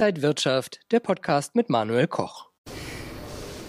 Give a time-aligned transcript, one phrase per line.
[0.00, 2.46] Inside Wirtschaft, der Podcast mit Manuel Koch.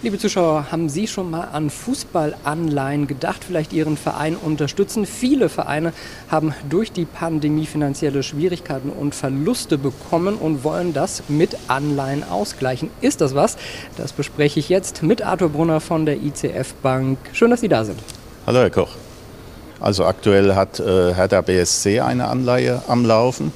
[0.00, 5.04] Liebe Zuschauer, haben Sie schon mal an Fußballanleihen gedacht, vielleicht Ihren Verein unterstützen?
[5.04, 5.92] Viele Vereine
[6.30, 12.88] haben durch die Pandemie finanzielle Schwierigkeiten und Verluste bekommen und wollen das mit Anleihen ausgleichen.
[13.02, 13.58] Ist das was?
[13.98, 17.18] Das bespreche ich jetzt mit Arthur Brunner von der ICF Bank.
[17.34, 18.00] Schön, dass Sie da sind.
[18.46, 18.96] Hallo, Herr Koch.
[19.80, 23.52] Also aktuell hat äh, Hertha BSC eine Anleihe am Laufen.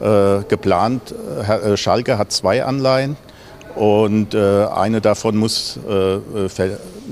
[0.00, 1.14] Äh, geplant,
[1.48, 3.16] äh, Schalke hat zwei Anleihen
[3.74, 6.18] und äh, eine davon muss, äh,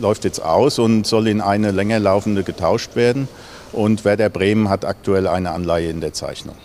[0.01, 3.29] läuft jetzt aus und soll in eine länger laufende getauscht werden.
[3.73, 6.57] Und Werder Bremen hat aktuell eine Anleihe in der Zeichnung.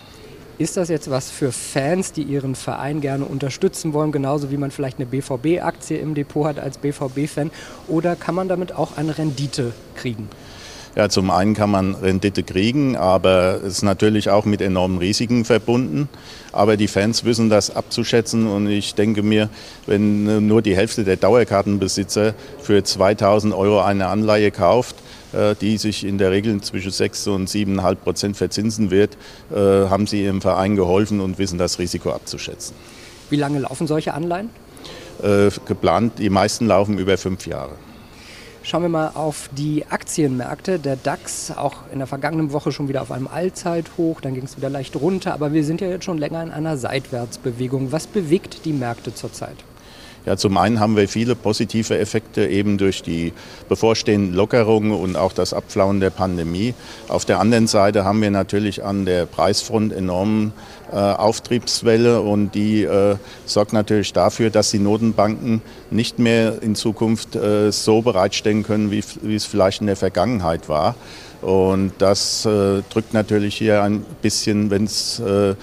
[0.58, 4.72] Ist das jetzt was für Fans, die ihren Verein gerne unterstützen wollen, genauso wie man
[4.72, 7.52] vielleicht eine BVB-Aktie im Depot hat als BVB-Fan?
[7.86, 10.28] Oder kann man damit auch eine Rendite kriegen?
[10.96, 15.44] Ja, zum einen kann man Rendite kriegen, aber es ist natürlich auch mit enormen Risiken
[15.44, 16.08] verbunden.
[16.52, 19.48] Aber die Fans wissen das abzuschätzen und ich denke mir,
[19.86, 24.96] wenn nur die Hälfte der Dauerkartenbesitzer für 2000 Euro eine Anleihe kauft,
[25.32, 29.16] äh, die sich in der Regel zwischen 6 und 7,5 Prozent verzinsen wird,
[29.50, 32.74] äh, haben sie ihrem Verein geholfen und wissen das Risiko abzuschätzen.
[33.30, 34.50] Wie lange laufen solche Anleihen?
[35.22, 37.72] Äh, geplant, die meisten laufen über fünf Jahre.
[38.68, 40.78] Schauen wir mal auf die Aktienmärkte.
[40.78, 44.58] Der DAX auch in der vergangenen Woche schon wieder auf einem Allzeithoch, dann ging es
[44.58, 47.92] wieder leicht runter, aber wir sind ja jetzt schon länger in einer Seitwärtsbewegung.
[47.92, 49.56] Was bewegt die Märkte zurzeit?
[50.26, 53.32] Ja, zum einen haben wir viele positive Effekte eben durch die
[53.68, 56.74] bevorstehenden Lockerungen und auch das Abflauen der Pandemie.
[57.08, 60.52] Auf der anderen Seite haben wir natürlich an der Preisfront enormen
[60.92, 67.36] äh, Auftriebswelle und die äh, sorgt natürlich dafür, dass die Notenbanken nicht mehr in Zukunft
[67.36, 70.94] äh, so bereitstellen können, wie, wie es vielleicht in der Vergangenheit war.
[71.40, 75.54] Und das äh, drückt natürlich hier ein bisschen, wenn es äh,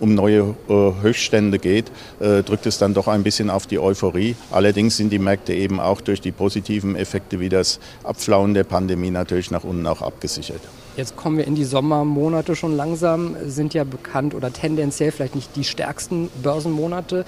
[0.00, 4.34] um neue äh, Höchststände geht, äh, drückt es dann doch ein bisschen auf die Euphorie.
[4.50, 9.10] Allerdings sind die Märkte eben auch durch die positiven Effekte wie das Abflauen der Pandemie
[9.10, 10.60] natürlich nach unten auch abgesichert.
[10.96, 15.54] Jetzt kommen wir in die Sommermonate schon langsam, sind ja bekannt oder tendenziell vielleicht nicht
[15.54, 17.24] die stärksten Börsenmonate.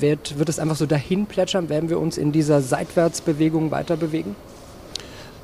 [0.00, 1.68] Wird, wird es einfach so dahin plätschern?
[1.68, 4.34] Werden wir uns in dieser Seitwärtsbewegung weiter bewegen?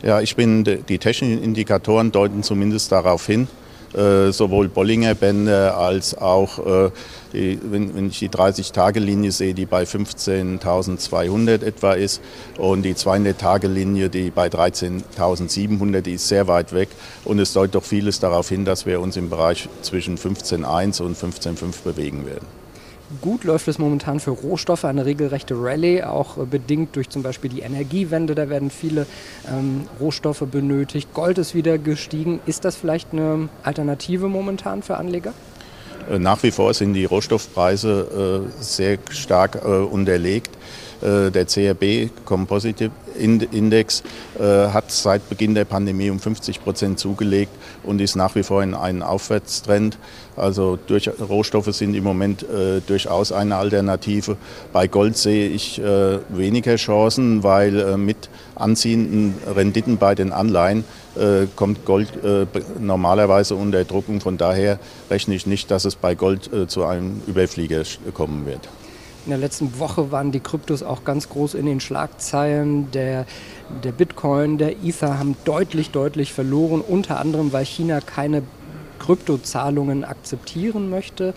[0.02, 3.48] Ja, ich bin, die technischen Indikatoren deuten zumindest darauf hin,
[3.94, 6.90] äh, sowohl Bollinger Bände als auch, äh,
[7.32, 12.20] die, wenn, wenn, ich die 30-Tage-Linie sehe, die bei 15.200 etwa ist
[12.58, 16.90] und die 200-Tage-Linie, die bei 13.700, die ist sehr weit weg
[17.24, 21.16] und es deutet doch vieles darauf hin, dass wir uns im Bereich zwischen 15.1 und
[21.16, 22.46] 15.5 bewegen werden.
[23.20, 27.60] Gut läuft es momentan für Rohstoffe, eine regelrechte Rallye, auch bedingt durch zum Beispiel die
[27.60, 28.34] Energiewende.
[28.34, 29.06] Da werden viele
[29.48, 31.14] ähm, Rohstoffe benötigt.
[31.14, 32.40] Gold ist wieder gestiegen.
[32.46, 35.34] Ist das vielleicht eine Alternative momentan für Anleger?
[36.10, 40.50] Äh, nach wie vor sind die Rohstoffpreise äh, sehr stark äh, unterlegt.
[41.02, 44.02] Äh, der CRB Composite Index
[44.38, 47.52] äh, hat seit Beginn der Pandemie um 50 Prozent zugelegt
[47.82, 49.98] und ist nach wie vor in einem Aufwärtstrend.
[50.36, 54.36] Also durch, Rohstoffe sind im Moment äh, durchaus eine Alternative.
[54.72, 60.84] Bei Gold sehe ich äh, weniger Chancen, weil äh, mit anziehenden Renditen bei den Anleihen
[61.16, 62.08] äh, kommt Gold
[62.80, 64.78] normalerweise unter Druck und von daher
[65.10, 67.82] rechne ich nicht, dass es bei Gold zu einem Überflieger
[68.14, 68.68] kommen wird.
[69.26, 72.92] In der letzten Woche waren die Kryptos auch ganz groß in den Schlagzeilen.
[72.92, 73.26] Der,
[73.82, 78.44] der Bitcoin, der Ether haben deutlich, deutlich verloren, unter anderem, weil China keine
[79.00, 81.34] Kryptozahlungen akzeptieren möchte.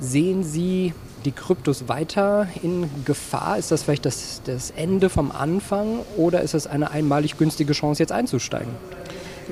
[0.00, 0.92] Sehen Sie
[1.24, 3.58] die Kryptos weiter in Gefahr?
[3.58, 8.02] Ist das vielleicht das, das Ende vom Anfang oder ist es eine einmalig günstige Chance,
[8.02, 8.72] jetzt einzusteigen?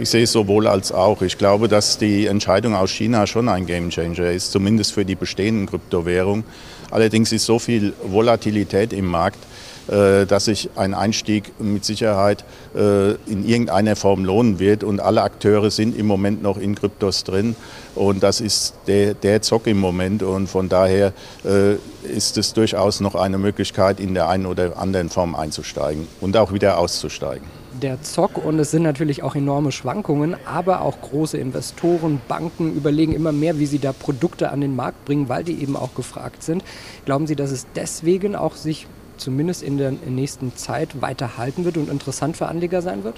[0.01, 1.23] Ich sehe es sowohl als auch.
[1.23, 5.67] Ich glaube, dass die Entscheidung aus China schon ein Gamechanger ist, zumindest für die bestehenden
[5.67, 6.45] Kryptowährungen.
[6.93, 9.41] Allerdings ist so viel Volatilität im Markt,
[9.89, 12.45] äh, dass sich ein Einstieg mit Sicherheit
[12.77, 14.85] äh, in irgendeiner Form lohnen wird.
[14.85, 17.57] Und alle Akteure sind im Moment noch in Kryptos drin.
[17.97, 20.23] Und das ist der, der Zock im Moment.
[20.23, 21.13] Und von daher
[21.45, 21.75] äh,
[22.09, 26.53] ist es durchaus noch eine Möglichkeit, in der einen oder anderen Form einzusteigen und auch
[26.53, 32.21] wieder auszusteigen der Zock und es sind natürlich auch enorme Schwankungen, aber auch große Investoren,
[32.29, 35.77] Banken überlegen immer mehr, wie sie da Produkte an den Markt bringen, weil die eben
[35.77, 36.63] auch gefragt sind.
[37.05, 38.87] Glauben Sie, dass es deswegen auch sich
[39.17, 43.17] zumindest in der nächsten Zeit weiter halten wird und interessant für Anleger sein wird?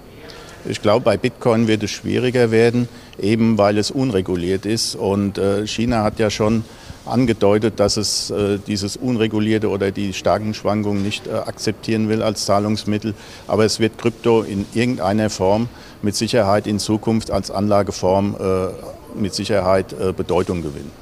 [0.69, 4.95] Ich glaube, bei Bitcoin wird es schwieriger werden, eben weil es unreguliert ist.
[4.95, 6.65] Und äh, China hat ja schon
[7.07, 12.45] angedeutet, dass es äh, dieses unregulierte oder die starken Schwankungen nicht äh, akzeptieren will als
[12.45, 13.15] Zahlungsmittel.
[13.47, 15.69] Aber es wird Krypto in irgendeiner Form
[16.03, 20.93] mit Sicherheit in Zukunft als Anlageform äh, mit Sicherheit Bedeutung gewinnen.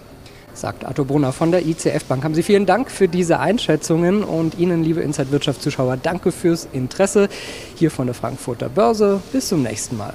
[0.54, 2.24] sagt Arthur Brunner von der ICF Bank.
[2.24, 6.66] Haben Sie vielen Dank für diese Einschätzungen und Ihnen, liebe Inside Wirtschaft Zuschauer, danke fürs
[6.72, 7.28] Interesse
[7.74, 9.20] hier von der Frankfurter Börse.
[9.30, 10.14] Bis zum nächsten Mal.